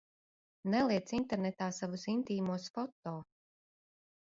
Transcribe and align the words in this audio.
Neliec 0.73 1.13
internetā 1.17 1.67
savus 1.81 2.07
intīmos 2.15 2.69
foto! 2.79 3.17